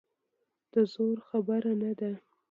[0.73, 2.11] د زور خبره نه ده.